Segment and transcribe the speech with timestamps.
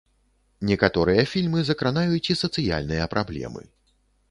[0.69, 3.61] Некаторыя фільмы закранаюць і сацыяльныя праблемы.